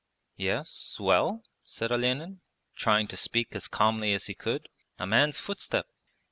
[0.35, 2.41] 'Yes, well?' said Olenin,
[2.75, 4.67] trying to speak as calmly as he could.
[4.97, 5.85] 'A man's footstep!'